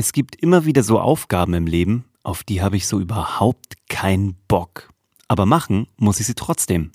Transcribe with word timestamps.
Es 0.00 0.12
gibt 0.12 0.36
immer 0.36 0.64
wieder 0.64 0.84
so 0.84 1.00
Aufgaben 1.00 1.54
im 1.54 1.66
Leben, 1.66 2.04
auf 2.22 2.44
die 2.44 2.62
habe 2.62 2.76
ich 2.76 2.86
so 2.86 3.00
überhaupt 3.00 3.74
keinen 3.88 4.36
Bock. 4.46 4.90
Aber 5.26 5.44
machen 5.44 5.88
muss 5.96 6.20
ich 6.20 6.26
sie 6.26 6.36
trotzdem. 6.36 6.92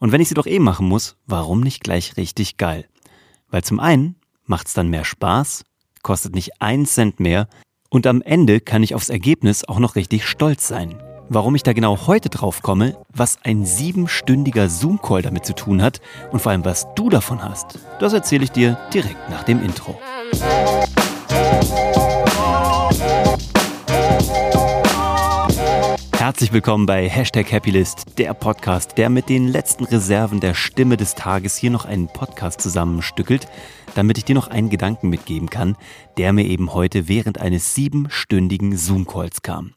Und 0.00 0.10
wenn 0.10 0.20
ich 0.20 0.30
sie 0.30 0.34
doch 0.34 0.46
eh 0.46 0.58
machen 0.58 0.88
muss, 0.88 1.14
warum 1.28 1.60
nicht 1.60 1.84
gleich 1.84 2.16
richtig 2.16 2.56
geil? 2.56 2.88
Weil 3.50 3.62
zum 3.62 3.78
einen 3.78 4.16
macht's 4.46 4.74
dann 4.74 4.88
mehr 4.88 5.04
Spaß, 5.04 5.62
kostet 6.02 6.34
nicht 6.34 6.60
einen 6.60 6.86
Cent 6.86 7.20
mehr 7.20 7.46
und 7.88 8.04
am 8.04 8.20
Ende 8.20 8.58
kann 8.58 8.82
ich 8.82 8.96
aufs 8.96 9.10
Ergebnis 9.10 9.62
auch 9.62 9.78
noch 9.78 9.94
richtig 9.94 10.26
stolz 10.26 10.66
sein. 10.66 11.00
Warum 11.28 11.54
ich 11.54 11.62
da 11.62 11.72
genau 11.72 12.08
heute 12.08 12.30
drauf 12.30 12.62
komme, 12.62 12.96
was 13.10 13.38
ein 13.44 13.64
siebenstündiger 13.64 14.68
Zoom-Call 14.68 15.22
damit 15.22 15.46
zu 15.46 15.54
tun 15.54 15.80
hat 15.80 16.00
und 16.32 16.40
vor 16.40 16.50
allem 16.50 16.64
was 16.64 16.88
du 16.96 17.10
davon 17.10 17.44
hast, 17.44 17.78
das 18.00 18.12
erzähle 18.12 18.42
ich 18.42 18.50
dir 18.50 18.76
direkt 18.92 19.30
nach 19.30 19.44
dem 19.44 19.62
Intro. 19.62 20.00
Herzlich 26.34 26.52
willkommen 26.52 26.84
bei 26.84 27.08
Hashtag 27.08 27.52
Happylist, 27.52 28.18
der 28.18 28.34
Podcast, 28.34 28.98
der 28.98 29.08
mit 29.08 29.28
den 29.28 29.46
letzten 29.46 29.84
Reserven 29.84 30.40
der 30.40 30.54
Stimme 30.54 30.96
des 30.96 31.14
Tages 31.14 31.56
hier 31.56 31.70
noch 31.70 31.84
einen 31.84 32.08
Podcast 32.08 32.60
zusammenstückelt, 32.60 33.46
damit 33.94 34.18
ich 34.18 34.24
dir 34.24 34.34
noch 34.34 34.48
einen 34.48 34.68
Gedanken 34.68 35.10
mitgeben 35.10 35.48
kann, 35.48 35.76
der 36.16 36.32
mir 36.32 36.44
eben 36.44 36.74
heute 36.74 37.06
während 37.06 37.40
eines 37.40 37.76
siebenstündigen 37.76 38.76
Zoom-Calls 38.76 39.42
kam. 39.42 39.74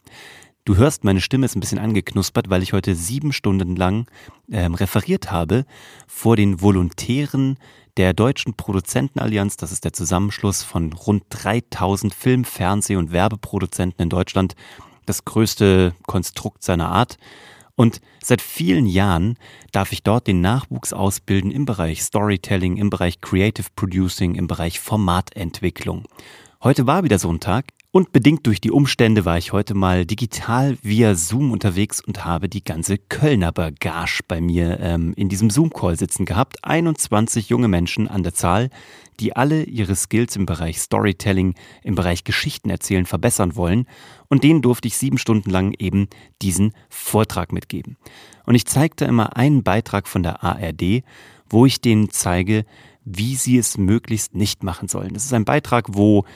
Du 0.64 0.74
hörst, 0.74 1.04
meine 1.04 1.20
Stimme 1.20 1.46
ist 1.46 1.54
ein 1.54 1.60
bisschen 1.60 1.78
angeknuspert, 1.78 2.50
weil 2.50 2.64
ich 2.64 2.72
heute 2.72 2.96
sieben 2.96 3.32
Stunden 3.32 3.76
lang 3.76 4.06
ähm, 4.50 4.74
referiert 4.74 5.30
habe 5.30 5.64
vor 6.08 6.34
den 6.34 6.60
Volontären 6.60 7.56
der 7.98 8.14
Deutschen 8.14 8.54
Produzentenallianz. 8.54 9.58
Das 9.58 9.70
ist 9.70 9.84
der 9.84 9.92
Zusammenschluss 9.92 10.64
von 10.64 10.92
rund 10.92 11.22
3000 11.30 12.12
Film-, 12.12 12.44
Fernseh- 12.44 12.96
und 12.96 13.12
Werbeproduzenten 13.12 14.02
in 14.02 14.08
Deutschland 14.10 14.56
das 15.08 15.24
größte 15.24 15.94
Konstrukt 16.06 16.62
seiner 16.62 16.88
Art. 16.88 17.18
Und 17.76 18.00
seit 18.22 18.42
vielen 18.42 18.86
Jahren 18.86 19.36
darf 19.72 19.92
ich 19.92 20.02
dort 20.02 20.26
den 20.26 20.40
Nachwuchs 20.40 20.92
ausbilden 20.92 21.50
im 21.50 21.64
Bereich 21.64 22.02
Storytelling, 22.02 22.76
im 22.76 22.90
Bereich 22.90 23.20
Creative 23.20 23.66
Producing, 23.76 24.34
im 24.34 24.48
Bereich 24.48 24.80
Formatentwicklung. 24.80 26.04
Heute 26.62 26.86
war 26.86 27.04
wieder 27.04 27.18
so 27.18 27.30
ein 27.30 27.40
Tag. 27.40 27.66
Und 27.90 28.12
bedingt 28.12 28.46
durch 28.46 28.60
die 28.60 28.70
Umstände 28.70 29.24
war 29.24 29.38
ich 29.38 29.54
heute 29.54 29.72
mal 29.72 30.04
digital 30.04 30.76
via 30.82 31.14
Zoom 31.14 31.50
unterwegs 31.50 32.04
und 32.04 32.22
habe 32.22 32.50
die 32.50 32.62
ganze 32.62 32.98
Kölner 32.98 33.50
Bagage 33.50 34.20
bei 34.28 34.42
mir 34.42 34.78
ähm, 34.80 35.14
in 35.16 35.30
diesem 35.30 35.48
Zoom-Call 35.48 35.96
sitzen 35.96 36.26
gehabt. 36.26 36.62
21 36.62 37.48
junge 37.48 37.68
Menschen 37.68 38.06
an 38.06 38.22
der 38.22 38.34
Zahl, 38.34 38.68
die 39.20 39.36
alle 39.36 39.62
ihre 39.62 39.96
Skills 39.96 40.36
im 40.36 40.44
Bereich 40.44 40.78
Storytelling, 40.80 41.54
im 41.82 41.94
Bereich 41.94 42.24
Geschichten 42.24 42.68
erzählen 42.68 43.06
verbessern 43.06 43.56
wollen. 43.56 43.86
Und 44.28 44.44
denen 44.44 44.60
durfte 44.60 44.86
ich 44.86 44.98
sieben 44.98 45.16
Stunden 45.16 45.48
lang 45.48 45.74
eben 45.78 46.08
diesen 46.42 46.74
Vortrag 46.90 47.52
mitgeben. 47.52 47.96
Und 48.44 48.54
ich 48.54 48.66
zeigte 48.66 49.06
immer 49.06 49.34
einen 49.38 49.62
Beitrag 49.62 50.08
von 50.08 50.22
der 50.22 50.44
ARD, 50.44 51.04
wo 51.48 51.64
ich 51.64 51.80
denen 51.80 52.10
zeige, 52.10 52.66
wie 53.06 53.34
sie 53.34 53.56
es 53.56 53.78
möglichst 53.78 54.34
nicht 54.34 54.62
machen 54.62 54.88
sollen. 54.88 55.14
Das 55.14 55.24
ist 55.24 55.32
ein 55.32 55.46
Beitrag, 55.46 55.86
wo 55.88 56.26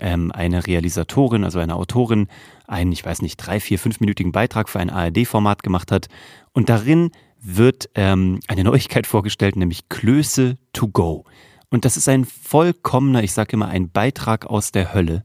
ähm, 0.00 0.32
eine 0.32 0.66
Realisatorin, 0.66 1.44
also 1.44 1.58
eine 1.58 1.74
Autorin, 1.74 2.28
einen, 2.66 2.92
ich 2.92 3.04
weiß 3.04 3.22
nicht, 3.22 3.36
drei, 3.36 3.60
vier, 3.60 3.78
fünfminütigen 3.78 4.32
Beitrag 4.32 4.68
für 4.68 4.80
ein 4.80 4.90
ARD-Format 4.90 5.62
gemacht 5.62 5.92
hat. 5.92 6.08
Und 6.52 6.68
darin 6.68 7.10
wird 7.40 7.88
ähm, 7.94 8.40
eine 8.48 8.64
Neuigkeit 8.64 9.06
vorgestellt, 9.06 9.56
nämlich 9.56 9.88
Klöße 9.88 10.56
to 10.72 10.88
go. 10.88 11.24
Und 11.70 11.84
das 11.84 11.96
ist 11.96 12.08
ein 12.08 12.24
vollkommener, 12.24 13.22
ich 13.22 13.32
sage 13.32 13.52
immer, 13.52 13.68
ein 13.68 13.90
Beitrag 13.90 14.46
aus 14.46 14.72
der 14.72 14.94
Hölle, 14.94 15.24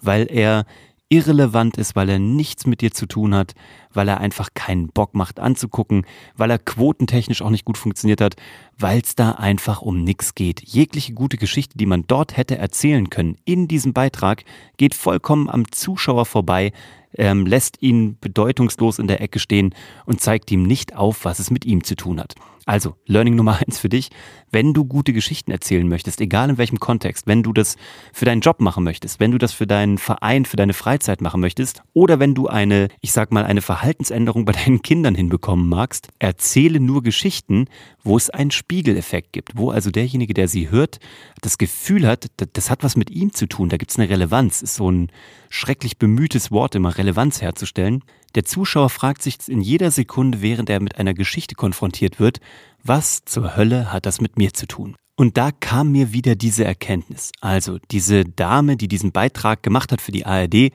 weil 0.00 0.26
er 0.30 0.64
irrelevant 1.08 1.76
ist, 1.76 1.96
weil 1.96 2.08
er 2.08 2.18
nichts 2.18 2.66
mit 2.66 2.80
dir 2.80 2.92
zu 2.92 3.06
tun 3.06 3.34
hat, 3.34 3.54
weil 3.92 4.08
er 4.08 4.18
einfach 4.18 4.50
keinen 4.54 4.88
Bock 4.88 5.14
macht 5.14 5.40
anzugucken, 5.40 6.06
weil 6.36 6.50
er 6.50 6.58
quotentechnisch 6.58 7.42
auch 7.42 7.50
nicht 7.50 7.64
gut 7.64 7.78
funktioniert 7.78 8.20
hat, 8.20 8.36
weil 8.78 9.00
es 9.00 9.14
da 9.14 9.32
einfach 9.32 9.82
um 9.82 10.02
nichts 10.02 10.34
geht. 10.34 10.62
Jegliche 10.62 11.12
gute 11.12 11.36
Geschichte, 11.36 11.78
die 11.78 11.86
man 11.86 12.04
dort 12.06 12.36
hätte 12.36 12.58
erzählen 12.58 13.10
können 13.10 13.36
in 13.44 13.68
diesem 13.68 13.92
Beitrag, 13.92 14.44
geht 14.76 14.94
vollkommen 14.94 15.48
am 15.48 15.70
Zuschauer 15.70 16.26
vorbei, 16.26 16.72
ähm, 17.16 17.46
lässt 17.46 17.82
ihn 17.82 18.18
bedeutungslos 18.20 18.98
in 18.98 19.08
der 19.08 19.20
Ecke 19.20 19.38
stehen 19.38 19.74
und 20.06 20.20
zeigt 20.20 20.50
ihm 20.50 20.62
nicht 20.62 20.96
auf, 20.96 21.24
was 21.24 21.38
es 21.38 21.50
mit 21.50 21.64
ihm 21.64 21.84
zu 21.84 21.96
tun 21.96 22.20
hat. 22.20 22.34
Also, 22.66 22.94
Learning 23.06 23.34
Nummer 23.34 23.58
eins 23.66 23.80
für 23.80 23.88
dich. 23.88 24.10
Wenn 24.52 24.74
du 24.74 24.84
gute 24.84 25.12
Geschichten 25.12 25.50
erzählen 25.50 25.88
möchtest, 25.88 26.20
egal 26.20 26.50
in 26.50 26.58
welchem 26.58 26.78
Kontext, 26.78 27.26
wenn 27.26 27.42
du 27.42 27.52
das 27.52 27.76
für 28.12 28.24
deinen 28.24 28.42
Job 28.42 28.60
machen 28.60 28.84
möchtest, 28.84 29.18
wenn 29.18 29.32
du 29.32 29.38
das 29.38 29.52
für 29.52 29.66
deinen 29.66 29.98
Verein, 29.98 30.44
für 30.44 30.56
deine 30.56 30.72
Freizeit 30.72 31.20
machen 31.20 31.40
möchtest, 31.40 31.82
oder 31.94 32.20
wenn 32.20 32.34
du 32.34 32.46
eine, 32.46 32.88
ich 33.00 33.12
sag 33.12 33.32
mal, 33.32 33.44
eine 33.44 33.62
Verhaltensänderung 33.80 34.44
bei 34.44 34.52
deinen 34.52 34.82
Kindern 34.82 35.14
hinbekommen 35.14 35.66
magst, 35.66 36.08
erzähle 36.18 36.80
nur 36.80 37.02
Geschichten, 37.02 37.64
wo 38.04 38.18
es 38.18 38.28
einen 38.28 38.50
Spiegeleffekt 38.50 39.32
gibt, 39.32 39.56
wo 39.56 39.70
also 39.70 39.90
derjenige, 39.90 40.34
der 40.34 40.48
sie 40.48 40.70
hört, 40.70 40.98
das 41.40 41.56
Gefühl 41.56 42.06
hat, 42.06 42.26
das 42.52 42.68
hat 42.68 42.82
was 42.82 42.94
mit 42.94 43.08
ihm 43.08 43.32
zu 43.32 43.46
tun, 43.46 43.70
da 43.70 43.78
gibt 43.78 43.90
es 43.90 43.98
eine 43.98 44.10
Relevanz, 44.10 44.60
ist 44.60 44.74
so 44.74 44.90
ein 44.90 45.10
schrecklich 45.48 45.96
bemühtes 45.96 46.50
Wort, 46.50 46.74
immer 46.74 46.98
Relevanz 46.98 47.40
herzustellen. 47.40 48.04
Der 48.34 48.44
Zuschauer 48.44 48.90
fragt 48.90 49.22
sich 49.22 49.36
in 49.48 49.62
jeder 49.62 49.90
Sekunde, 49.90 50.42
während 50.42 50.68
er 50.68 50.80
mit 50.80 50.98
einer 50.98 51.14
Geschichte 51.14 51.54
konfrontiert 51.54 52.20
wird, 52.20 52.40
was 52.84 53.24
zur 53.24 53.56
Hölle 53.56 53.94
hat 53.94 54.04
das 54.04 54.20
mit 54.20 54.36
mir 54.36 54.52
zu 54.52 54.66
tun? 54.66 54.94
Und 55.16 55.38
da 55.38 55.52
kam 55.52 55.92
mir 55.92 56.12
wieder 56.12 56.34
diese 56.34 56.64
Erkenntnis. 56.64 57.32
Also 57.40 57.78
diese 57.90 58.24
Dame, 58.24 58.76
die 58.76 58.88
diesen 58.88 59.12
Beitrag 59.12 59.62
gemacht 59.62 59.90
hat 59.90 60.02
für 60.02 60.12
die 60.12 60.26
ARD, 60.26 60.70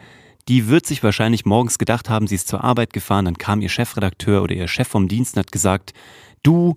die 0.47 0.67
wird 0.67 0.85
sich 0.85 1.03
wahrscheinlich 1.03 1.45
morgens 1.45 1.77
gedacht 1.77 2.09
haben, 2.09 2.27
sie 2.27 2.35
ist 2.35 2.47
zur 2.47 2.63
Arbeit 2.63 2.93
gefahren, 2.93 3.25
dann 3.25 3.37
kam 3.37 3.61
ihr 3.61 3.69
Chefredakteur 3.69 4.43
oder 4.43 4.55
ihr 4.55 4.67
Chef 4.67 4.87
vom 4.87 5.07
Dienst 5.07 5.35
und 5.35 5.39
hat 5.39 5.51
gesagt, 5.51 5.93
du 6.43 6.75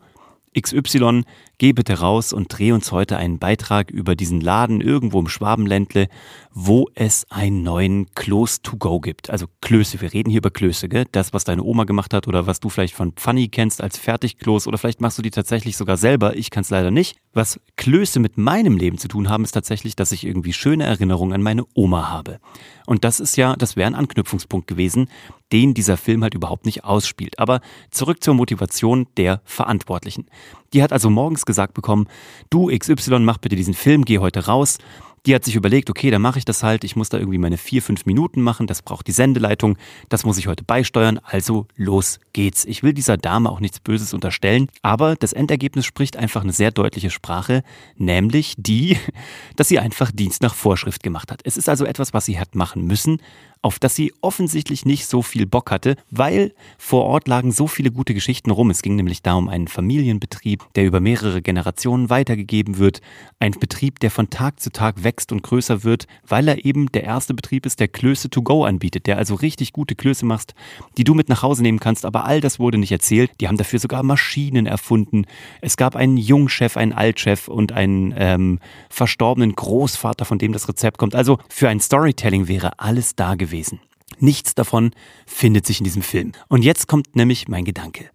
XY, 0.59 1.25
geh 1.59 1.73
bitte 1.73 1.99
raus 1.99 2.33
und 2.33 2.47
dreh 2.49 2.73
uns 2.73 2.93
heute 2.93 3.17
einen 3.17 3.39
Beitrag 3.39 3.91
über 3.91 4.15
diesen 4.15 4.41
Laden 4.41 4.81
irgendwo 4.81 5.19
im 5.21 5.29
Schwabenländle, 5.29 6.09
wo 6.53 6.89
es 6.95 7.27
einen 7.31 7.63
neuen 7.63 8.13
Klos 8.15 8.63
to 8.63 8.77
go 8.77 9.01
gibt. 9.01 9.31
Also 9.31 9.47
Klöße, 9.61 10.01
wir 10.01 10.13
reden 10.13 10.31
hier 10.31 10.39
über 10.39 10.51
Klöße, 10.51 10.89
gell? 10.89 11.07
Das, 11.13 11.33
was 11.33 11.45
deine 11.45 11.63
Oma 11.63 11.85
gemacht 11.85 12.15
hat 12.15 12.27
oder 12.29 12.47
was 12.47 12.61
du 12.61 12.69
vielleicht 12.69 12.95
von 12.95 13.13
Pfanny 13.13 13.49
kennst 13.49 13.81
als 13.81 13.99
Fertigklos 13.99 14.67
oder 14.67 14.79
vielleicht 14.79 15.01
machst 15.01 15.19
du 15.19 15.23
die 15.23 15.31
tatsächlich 15.31 15.77
sogar 15.77 15.97
selber. 15.97 16.37
Ich 16.37 16.51
kann 16.51 16.63
es 16.63 16.71
leider 16.71 16.91
nicht. 16.91 17.19
Was 17.33 17.61
Klöße 17.77 18.21
mit 18.21 18.39
meinem 18.39 18.77
Leben 18.77 18.99
zu 18.99 19.09
tun 19.09 19.29
haben, 19.29 19.45
ist 19.45 19.53
tatsächlich, 19.53 19.97
dass 19.97 20.13
ich 20.13 20.25
irgendwie 20.25 20.53
schöne 20.53 20.85
Erinnerungen 20.85 21.35
an 21.35 21.43
meine 21.43 21.65
Oma 21.75 22.09
habe. 22.09 22.41
Und 22.87 23.05
das 23.05 23.21
ist 23.21 23.37
ja, 23.37 23.55
das 23.55 23.77
wäre 23.77 23.87
ein 23.87 23.95
Anknüpfungspunkt 23.95 24.67
gewesen, 24.67 25.09
den 25.53 25.75
dieser 25.75 25.97
Film 25.97 26.23
halt 26.23 26.35
überhaupt 26.35 26.67
nicht 26.67 26.85
ausspielt. 26.85 27.39
Aber 27.39 27.61
zurück 27.91 28.23
zur 28.23 28.35
Motivation 28.35 29.07
der 29.17 29.41
Verantwortlichen. 29.45 30.27
Die 30.73 30.83
hat 30.83 30.93
also 30.93 31.11
morgens 31.11 31.47
gesagt 31.49 31.75
bekommen, 31.75 32.07
du 32.51 32.69
XY, 32.69 33.19
mach 33.21 33.39
bitte 33.39 33.57
diesen 33.57 33.75
Film, 33.75 34.05
geh 34.05 34.19
heute 34.21 34.47
raus. 34.47 34.79
Die 35.27 35.35
hat 35.35 35.45
sich 35.45 35.57
überlegt, 35.57 35.91
okay, 35.91 36.11
dann 36.11 36.23
mache 36.23 36.39
ich 36.39 36.45
das 36.45 36.63
halt. 36.63 36.85
Ich 36.85 36.95
muss 36.95 37.09
da 37.09 37.19
irgendwie 37.19 37.39
meine 37.39 37.59
vier, 37.59 37.83
fünf 37.83 38.07
Minuten 38.07 38.41
machen. 38.41 38.67
Das 38.67 38.83
braucht 38.83 39.07
die 39.09 39.13
Sendeleitung. 39.13 39.77
Das 40.09 40.25
muss 40.25 40.39
ich 40.39 40.47
heute 40.47 40.65
beisteuern. 40.65 41.21
Also 41.25 41.67
los 41.77 42.21
geht's. 42.33 42.65
Ich 42.65 42.83
will 42.83 42.93
dieser 42.93 43.17
Dame 43.17 43.51
auch 43.51 43.61
nichts 43.61 43.81
Böses 43.81 44.15
unterstellen. 44.15 44.69
Aber 44.83 45.17
das 45.17 45.33
Endergebnis 45.33 45.87
spricht 45.87 46.17
einfach 46.17 46.43
eine 46.43 46.53
sehr 46.53 46.71
deutliche 46.71 47.11
Sprache, 47.11 47.63
nämlich 47.97 48.55
die, 48.57 48.97
dass 49.57 49.69
sie 49.69 49.81
einfach 49.81 50.13
Dienst 50.13 50.41
nach 50.41 50.55
Vorschrift 50.55 51.03
gemacht 51.03 51.33
hat. 51.33 51.41
Es 51.45 51.57
ist 51.57 51.69
also 51.69 51.85
etwas, 51.85 52.15
was 52.15 52.25
sie 52.25 52.39
hat 52.39 52.55
machen 52.55 52.87
müssen, 52.87 53.21
auf 53.63 53.79
das 53.79 53.95
sie 53.95 54.13
offensichtlich 54.21 54.85
nicht 54.85 55.07
so 55.07 55.23
viel 55.23 55.47
Bock 55.47 55.71
hatte, 55.71 55.97
weil 56.11 56.55
vor 56.79 57.05
Ort 57.05 57.29
lagen 57.29 57.53
so 57.53 57.67
viele 57.67 57.91
gute 57.91 58.15
Geschichten 58.15 58.51
rum. 58.51 58.71
Es 58.71 58.83
ging 58.83 58.97
nämlich 58.97 59.23
da 59.23 59.35
um 59.35 59.49
einen 59.49 59.69
Familienbetrieb, 59.69 60.65
der 60.75 60.85
über 60.87 61.01
mehrere 61.01 61.43
Generationen 61.43 62.11
weitergegeben 62.11 62.79
wird. 62.79 63.01
Ein 63.41 63.53
Betrieb, 63.53 64.01
der 64.01 64.11
von 64.11 64.31
Tag 64.31 64.61
zu 64.61 64.71
Tag 64.71 65.03
wächst 65.03 65.33
und 65.33 65.43
größer 65.43 65.85
wird, 65.85 66.07
weil 66.27 66.49
er 66.49 66.65
eben 66.65 66.91
der 66.93 67.05
erste 67.05 67.35
Betrieb 67.35 67.67
ist, 67.67 67.81
der 67.81 67.89
Klöße 67.89 68.31
to 68.31 68.43
go 68.43 68.65
anbietet, 68.65 69.07
der 69.07 69.19
also 69.19 69.35
richtig 69.35 69.73
gute 69.73 69.95
Klöße 69.95 70.25
machst, 70.25 70.55
die 70.97 71.05
du 71.05 71.15
mit 71.15 71.29
nach 71.29 71.43
Hause 71.43 71.63
nehmen 71.63 71.81
kannst. 71.81 72.05
Aber 72.05 72.25
all 72.25 72.41
das 72.41 72.59
wurde 72.59 72.79
nicht 72.79 72.93
erzählt. 72.93 73.31
Die 73.41 73.49
haben 73.49 73.57
dafür 73.57 73.79
sogar 73.79 74.03
Maschinen 74.03 74.67
erfunden. 74.67 75.27
Es 75.61 75.77
gab 75.77 75.97
einen 75.97 76.17
Jungchef, 76.17 76.77
einen 76.77 76.93
Altchef 76.93 77.49
und 77.49 77.73
einen 77.73 78.15
ähm, 78.17 78.61
verstorbenen 78.89 79.55
Großvater, 79.55 80.25
von 80.25 80.39
dem 80.39 80.53
das 80.53 80.69
Rezept 80.69 80.99
kommt. 80.99 81.15
Also 81.15 81.39
für 81.49 81.69
ein 81.69 81.81
Storytelling 81.81 82.49
wäre 82.49 82.79
alles 82.79 83.17
da 83.17 83.35
gewesen 83.35 83.48
gewesen. 83.49 83.81
Nichts 84.21 84.55
davon 84.55 84.91
findet 85.27 85.67
sich 85.67 85.79
in 85.79 85.85
diesem 85.85 86.03
Film. 86.03 86.33
Und 86.49 86.63
jetzt 86.63 86.89
kommt 86.89 87.15
nämlich 87.17 87.49
mein 87.49 87.65
Gedanke. 87.65 88.11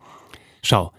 Schau, 0.62 0.92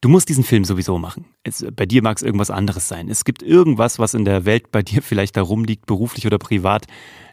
du 0.00 0.08
musst 0.08 0.28
diesen 0.28 0.44
Film 0.44 0.64
sowieso 0.64 0.98
machen. 0.98 1.26
Es, 1.42 1.64
bei 1.74 1.86
dir 1.86 2.02
mag 2.02 2.16
es 2.16 2.22
irgendwas 2.22 2.50
anderes 2.50 2.88
sein. 2.88 3.08
Es 3.08 3.24
gibt 3.24 3.42
irgendwas, 3.42 3.98
was 3.98 4.14
in 4.14 4.24
der 4.24 4.44
Welt 4.44 4.70
bei 4.70 4.82
dir 4.82 5.02
vielleicht 5.10 5.36
da 5.36 5.42
rumliegt, 5.42 5.86
beruflich 5.86 6.26
oder 6.26 6.38
privat. 6.38 6.86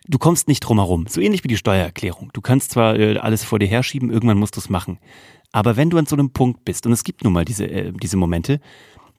Du 0.07 0.17
kommst 0.17 0.47
nicht 0.47 0.61
drum 0.61 0.79
herum. 0.79 1.05
So 1.07 1.21
ähnlich 1.21 1.43
wie 1.43 1.47
die 1.49 1.57
Steuererklärung. 1.57 2.29
Du 2.33 2.41
kannst 2.41 2.71
zwar 2.71 2.97
äh, 2.99 3.17
alles 3.17 3.43
vor 3.43 3.59
dir 3.59 3.67
herschieben, 3.67 4.11
irgendwann 4.11 4.37
musst 4.37 4.55
du 4.55 4.59
es 4.59 4.69
machen. 4.69 4.99
Aber 5.51 5.77
wenn 5.77 5.89
du 5.89 5.97
an 5.97 6.07
so 6.07 6.15
einem 6.15 6.31
Punkt 6.31 6.65
bist, 6.65 6.85
und 6.85 6.91
es 6.91 7.03
gibt 7.03 7.23
nun 7.23 7.31
mal 7.31 7.45
diese, 7.45 7.65
äh, 7.65 7.93
diese 7.93 8.17
Momente, 8.17 8.59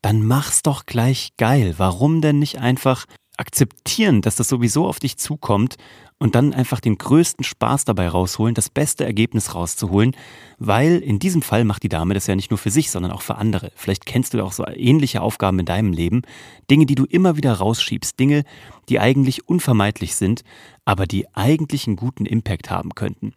dann 0.03 0.27
mach's 0.27 0.63
doch 0.63 0.85
gleich 0.85 1.31
geil. 1.39 1.75
Warum 1.79 2.21
denn 2.21 2.39
nicht 2.39 2.59
einfach 2.59 3.07
akzeptieren, 3.37 4.23
dass 4.23 4.37
das 4.37 4.49
sowieso 4.49 4.87
auf 4.87 5.01
dich 5.01 5.17
zukommt 5.17 5.77
und 6.19 6.35
dann 6.35 6.55
einfach 6.55 6.81
den 6.81 6.97
größten 6.97 7.45
Spaß 7.45 7.85
dabei 7.85 8.09
rausholen, 8.09 8.55
das 8.55 8.71
beste 8.71 9.05
Ergebnis 9.05 9.55
rauszuholen, 9.55 10.17
weil 10.59 10.99
in 10.99 11.19
diesem 11.19 11.43
Fall 11.43 11.65
macht 11.65 11.83
die 11.83 11.89
Dame 11.89 12.15
das 12.15 12.27
ja 12.27 12.37
nicht 12.37 12.51
nur 12.51 12.59
für 12.59 12.71
sich, 12.71 12.91
sondern 12.91 13.13
auch 13.13 13.23
für 13.23 13.35
andere. 13.35 13.73
Vielleicht 13.75 14.07
kennst 14.07 14.33
du 14.33 14.43
auch 14.43 14.53
so 14.53 14.65
ähnliche 14.67 15.21
Aufgaben 15.21 15.59
in 15.59 15.67
deinem 15.67 15.93
Leben, 15.93 16.23
Dinge, 16.71 16.87
die 16.87 16.95
du 16.95 17.05
immer 17.05 17.37
wieder 17.37 17.53
rausschiebst, 17.53 18.19
Dinge, 18.19 18.45
die 18.89 19.01
eigentlich 19.01 19.49
unvermeidlich 19.49 20.15
sind, 20.15 20.45
aber 20.85 21.07
die 21.07 21.27
eigentlich 21.35 21.87
einen 21.87 21.97
guten 21.97 22.27
Impact 22.27 22.71
haben 22.71 22.95
könnten. 22.95 23.35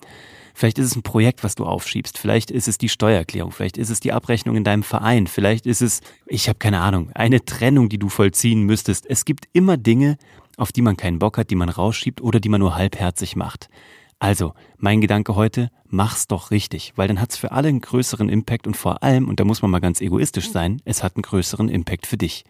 Vielleicht 0.58 0.80
ist 0.80 0.88
es 0.88 0.96
ein 0.96 1.04
Projekt, 1.04 1.44
was 1.44 1.54
du 1.54 1.68
aufschiebst. 1.68 2.18
Vielleicht 2.18 2.50
ist 2.50 2.68
es 2.68 2.80
die 2.80 2.90
Steuererklärung. 2.90 3.52
Vielleicht 3.52 3.78
ist 3.78 3.92
es 3.92 4.00
die 4.00 4.12
Abrechnung 4.12 4.56
in 4.56 4.64
deinem 4.64 4.82
Verein. 4.82 5.28
Vielleicht 5.28 5.68
ist 5.68 5.84
es, 5.84 6.02
ich 6.26 6.50
habe 6.50 6.58
keine 6.58 6.80
Ahnung, 6.80 7.12
eine 7.14 7.46
Trennung, 7.46 7.90
die 7.90 8.00
du 8.00 8.10
vollziehen 8.10 8.64
müsstest. 8.64 9.06
Es 9.08 9.24
gibt 9.24 9.48
immer 9.54 9.78
Dinge, 9.78 10.18
auf 10.58 10.72
die 10.72 10.82
man 10.82 10.98
keinen 10.98 11.20
Bock 11.20 11.38
hat, 11.38 11.52
die 11.52 11.56
man 11.56 11.70
rausschiebt 11.70 12.22
oder 12.22 12.40
die 12.40 12.50
man 12.50 12.60
nur 12.60 12.74
halbherzig 12.76 13.36
macht. 13.36 13.70
Also, 14.18 14.56
mein 14.78 15.00
Gedanke 15.00 15.36
heute, 15.36 15.70
mach's 15.86 16.26
doch 16.26 16.50
richtig, 16.50 16.94
weil 16.96 17.08
dann 17.08 17.22
hat's 17.22 17.38
für 17.38 17.52
alle 17.52 17.68
einen 17.68 17.82
größeren 17.82 18.28
Impact 18.28 18.66
und 18.66 18.76
vor 18.76 19.04
allem, 19.04 19.30
und 19.30 19.40
da 19.40 19.44
muss 19.44 19.62
man 19.62 19.70
mal 19.70 19.78
ganz 19.78 20.02
egoistisch 20.02 20.50
sein, 20.50 20.82
es 20.86 21.04
hat 21.04 21.18
einen 21.18 21.22
größeren 21.22 21.70
Impact 21.70 22.08
für 22.08 22.18
dich. 22.18 22.46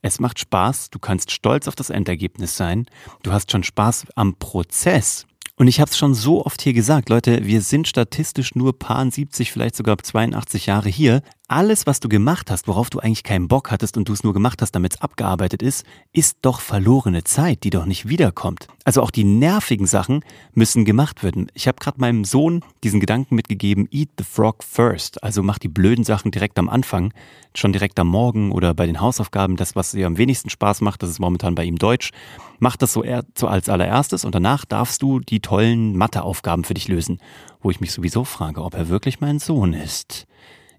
Es 0.00 0.18
macht 0.18 0.40
Spaß, 0.40 0.90
du 0.90 0.98
kannst 0.98 1.30
stolz 1.30 1.68
auf 1.68 1.76
das 1.76 1.90
Endergebnis 1.90 2.56
sein, 2.56 2.86
du 3.22 3.30
hast 3.30 3.52
schon 3.52 3.62
Spaß 3.62 4.06
am 4.16 4.34
Prozess 4.34 5.28
und 5.62 5.68
ich 5.68 5.78
habe 5.78 5.92
es 5.92 5.96
schon 5.96 6.12
so 6.12 6.44
oft 6.44 6.60
hier 6.60 6.72
gesagt, 6.72 7.08
Leute, 7.08 7.46
wir 7.46 7.60
sind 7.60 7.86
statistisch 7.86 8.56
nur 8.56 8.76
paar 8.76 9.08
70, 9.08 9.52
vielleicht 9.52 9.76
sogar 9.76 9.96
82 9.96 10.66
Jahre 10.66 10.88
hier. 10.88 11.22
Alles, 11.54 11.86
was 11.86 12.00
du 12.00 12.08
gemacht 12.08 12.50
hast, 12.50 12.66
worauf 12.66 12.88
du 12.88 12.98
eigentlich 12.98 13.24
keinen 13.24 13.46
Bock 13.46 13.70
hattest 13.70 13.98
und 13.98 14.08
du 14.08 14.14
es 14.14 14.24
nur 14.24 14.32
gemacht 14.32 14.62
hast, 14.62 14.72
damit 14.72 14.94
es 14.94 15.00
abgearbeitet 15.02 15.60
ist, 15.60 15.84
ist 16.14 16.38
doch 16.40 16.60
verlorene 16.60 17.24
Zeit, 17.24 17.62
die 17.64 17.68
doch 17.68 17.84
nicht 17.84 18.08
wiederkommt. 18.08 18.68
Also 18.86 19.02
auch 19.02 19.10
die 19.10 19.24
nervigen 19.24 19.86
Sachen 19.86 20.24
müssen 20.54 20.86
gemacht 20.86 21.22
werden. 21.22 21.48
Ich 21.52 21.68
habe 21.68 21.76
gerade 21.78 22.00
meinem 22.00 22.24
Sohn 22.24 22.64
diesen 22.82 23.00
Gedanken 23.00 23.34
mitgegeben, 23.34 23.86
eat 23.90 24.08
the 24.16 24.24
frog 24.24 24.64
first. 24.64 25.22
Also 25.22 25.42
mach 25.42 25.58
die 25.58 25.68
blöden 25.68 26.04
Sachen 26.04 26.30
direkt 26.30 26.58
am 26.58 26.70
Anfang, 26.70 27.12
schon 27.54 27.74
direkt 27.74 28.00
am 28.00 28.08
Morgen 28.08 28.50
oder 28.50 28.72
bei 28.72 28.86
den 28.86 29.02
Hausaufgaben. 29.02 29.56
Das, 29.56 29.76
was 29.76 29.90
dir 29.90 30.06
am 30.06 30.16
wenigsten 30.16 30.48
Spaß 30.48 30.80
macht, 30.80 31.02
das 31.02 31.10
ist 31.10 31.20
momentan 31.20 31.54
bei 31.54 31.64
ihm 31.64 31.76
Deutsch. 31.76 32.12
Mach 32.60 32.78
das 32.78 32.94
so, 32.94 33.04
so 33.36 33.46
als 33.46 33.68
allererstes 33.68 34.24
und 34.24 34.34
danach 34.34 34.64
darfst 34.64 35.02
du 35.02 35.20
die 35.20 35.40
tollen 35.40 35.98
Matheaufgaben 35.98 36.64
für 36.64 36.72
dich 36.72 36.88
lösen. 36.88 37.18
Wo 37.60 37.70
ich 37.70 37.82
mich 37.82 37.92
sowieso 37.92 38.24
frage, 38.24 38.62
ob 38.62 38.72
er 38.72 38.88
wirklich 38.88 39.20
mein 39.20 39.38
Sohn 39.38 39.74
ist. 39.74 40.26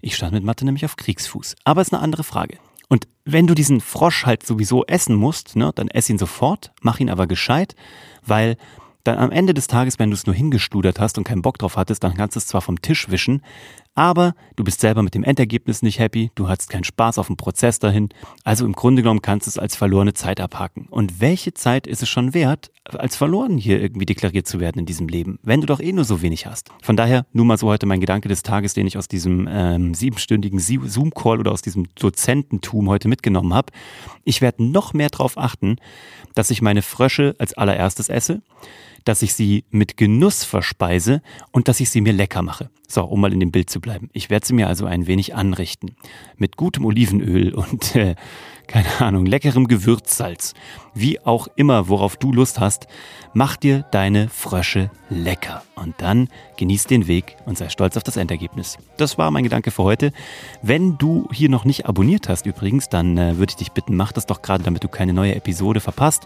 Ich 0.04 0.16
stand 0.16 0.34
mit 0.34 0.44
Mathe 0.44 0.66
nämlich 0.66 0.84
auf 0.84 0.96
Kriegsfuß. 0.96 1.56
Aber 1.64 1.80
ist 1.80 1.94
eine 1.94 2.02
andere 2.02 2.24
Frage. 2.24 2.58
Und 2.88 3.08
wenn 3.24 3.46
du 3.46 3.54
diesen 3.54 3.80
Frosch 3.80 4.26
halt 4.26 4.44
sowieso 4.44 4.84
essen 4.84 5.14
musst, 5.14 5.56
ne, 5.56 5.72
dann 5.74 5.88
ess 5.88 6.10
ihn 6.10 6.18
sofort, 6.18 6.72
mach 6.82 7.00
ihn 7.00 7.08
aber 7.08 7.26
gescheit, 7.26 7.74
weil 8.22 8.58
dann 9.02 9.16
am 9.16 9.30
Ende 9.30 9.54
des 9.54 9.66
Tages, 9.66 9.98
wenn 9.98 10.10
du 10.10 10.14
es 10.14 10.26
nur 10.26 10.34
hingestudert 10.34 11.00
hast 11.00 11.16
und 11.16 11.24
keinen 11.24 11.40
Bock 11.40 11.56
drauf 11.56 11.78
hattest, 11.78 12.04
dann 12.04 12.12
kannst 12.14 12.36
du 12.36 12.38
es 12.38 12.46
zwar 12.46 12.60
vom 12.60 12.82
Tisch 12.82 13.08
wischen, 13.08 13.40
aber 13.94 14.34
du 14.56 14.64
bist 14.64 14.80
selber 14.80 15.02
mit 15.02 15.14
dem 15.14 15.24
Endergebnis 15.24 15.82
nicht 15.82 15.98
happy, 15.98 16.30
du 16.34 16.48
hattest 16.48 16.70
keinen 16.70 16.84
Spaß 16.84 17.18
auf 17.18 17.28
dem 17.28 17.36
Prozess 17.36 17.78
dahin, 17.78 18.08
also 18.42 18.64
im 18.64 18.72
Grunde 18.72 19.02
genommen 19.02 19.22
kannst 19.22 19.46
du 19.46 19.50
es 19.50 19.58
als 19.58 19.76
verlorene 19.76 20.14
Zeit 20.14 20.40
abhaken. 20.40 20.86
Und 20.90 21.20
welche 21.20 21.54
Zeit 21.54 21.86
ist 21.86 22.02
es 22.02 22.08
schon 22.08 22.34
wert, 22.34 22.70
als 22.84 23.16
verloren 23.16 23.56
hier 23.56 23.80
irgendwie 23.80 24.04
deklariert 24.04 24.46
zu 24.46 24.60
werden 24.60 24.80
in 24.80 24.86
diesem 24.86 25.08
Leben, 25.08 25.38
wenn 25.42 25.60
du 25.60 25.66
doch 25.66 25.80
eh 25.80 25.92
nur 25.92 26.04
so 26.04 26.22
wenig 26.22 26.46
hast? 26.46 26.70
Von 26.82 26.96
daher 26.96 27.26
nur 27.32 27.44
mal 27.44 27.56
so 27.56 27.68
heute 27.68 27.86
mein 27.86 28.00
Gedanke 28.00 28.28
des 28.28 28.42
Tages, 28.42 28.74
den 28.74 28.86
ich 28.86 28.98
aus 28.98 29.08
diesem 29.08 29.48
ähm, 29.50 29.94
siebenstündigen 29.94 30.58
Zoom-Call 30.58 31.38
oder 31.38 31.52
aus 31.52 31.62
diesem 31.62 31.86
Dozententum 31.94 32.88
heute 32.88 33.08
mitgenommen 33.08 33.54
habe. 33.54 33.72
Ich 34.24 34.40
werde 34.40 34.64
noch 34.64 34.92
mehr 34.92 35.08
darauf 35.08 35.38
achten, 35.38 35.76
dass 36.34 36.50
ich 36.50 36.62
meine 36.62 36.82
Frösche 36.82 37.34
als 37.38 37.54
allererstes 37.54 38.08
esse 38.08 38.42
dass 39.04 39.22
ich 39.22 39.34
sie 39.34 39.64
mit 39.70 39.96
Genuss 39.96 40.44
verspeise 40.44 41.22
und 41.52 41.68
dass 41.68 41.80
ich 41.80 41.90
sie 41.90 42.00
mir 42.00 42.12
lecker 42.12 42.42
mache. 42.42 42.70
So, 42.88 43.04
um 43.04 43.20
mal 43.20 43.32
in 43.32 43.40
dem 43.40 43.50
Bild 43.50 43.70
zu 43.70 43.80
bleiben. 43.80 44.10
Ich 44.12 44.30
werde 44.30 44.46
sie 44.46 44.54
mir 44.54 44.68
also 44.68 44.86
ein 44.86 45.06
wenig 45.06 45.34
anrichten. 45.34 45.96
Mit 46.36 46.56
gutem 46.56 46.84
Olivenöl 46.84 47.54
und, 47.54 47.94
äh, 47.96 48.14
keine 48.66 49.00
Ahnung, 49.00 49.26
leckerem 49.26 49.68
Gewürzsalz. 49.68 50.54
Wie 50.94 51.20
auch 51.24 51.48
immer, 51.56 51.88
worauf 51.88 52.16
du 52.16 52.32
Lust 52.32 52.60
hast, 52.60 52.86
mach 53.32 53.56
dir 53.56 53.84
deine 53.90 54.28
Frösche 54.28 54.90
lecker. 55.10 55.62
Und 55.74 55.94
dann 55.98 56.28
genieß 56.56 56.86
den 56.86 57.08
Weg 57.08 57.36
und 57.46 57.58
sei 57.58 57.68
stolz 57.68 57.96
auf 57.96 58.04
das 58.04 58.16
Endergebnis. 58.16 58.78
Das 58.96 59.18
war 59.18 59.30
mein 59.32 59.42
Gedanke 59.42 59.72
für 59.72 59.82
heute. 59.82 60.12
Wenn 60.62 60.96
du 60.96 61.28
hier 61.32 61.48
noch 61.48 61.64
nicht 61.64 61.86
abonniert 61.86 62.28
hast 62.28 62.46
übrigens, 62.46 62.88
dann 62.88 63.18
äh, 63.18 63.38
würde 63.38 63.50
ich 63.50 63.56
dich 63.56 63.72
bitten, 63.72 63.96
mach 63.96 64.12
das 64.12 64.26
doch 64.26 64.40
gerade, 64.40 64.62
damit 64.62 64.84
du 64.84 64.88
keine 64.88 65.12
neue 65.12 65.34
Episode 65.34 65.80
verpasst. 65.80 66.22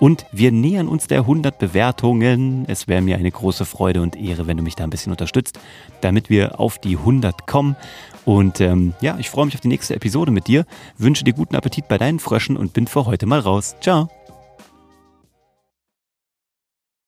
Und 0.00 0.26
wir 0.32 0.50
nähern 0.50 0.88
uns 0.88 1.06
der 1.06 1.20
100 1.20 1.58
Bewertungen. 1.58 2.64
Es 2.68 2.88
wäre 2.88 3.02
mir 3.02 3.16
eine 3.16 3.30
große 3.30 3.66
Freude 3.66 4.00
und 4.00 4.16
Ehre, 4.16 4.46
wenn 4.46 4.56
du 4.56 4.62
mich 4.62 4.76
da 4.76 4.84
ein 4.84 4.90
bisschen 4.90 5.12
unterstützt, 5.12 5.58
damit 6.00 6.30
wir 6.30 6.58
auf 6.58 6.78
die 6.78 6.96
100 6.96 7.46
kommen. 7.46 7.76
Und 8.24 8.60
ähm, 8.60 8.94
ja, 9.00 9.16
ich 9.18 9.30
freue 9.30 9.46
mich 9.46 9.54
auf 9.54 9.60
die 9.60 9.68
nächste 9.68 9.94
Episode 9.94 10.32
mit 10.32 10.48
dir, 10.48 10.66
wünsche 10.98 11.22
dir 11.22 11.32
guten 11.32 11.54
Appetit 11.54 11.86
bei 11.86 11.96
deinen 11.96 12.18
Fröschen 12.18 12.56
und 12.56 12.72
bin 12.72 12.86
für 12.86 13.06
heute 13.06 13.26
mal 13.26 13.40
raus. 13.40 13.76
Ciao. 13.80 14.05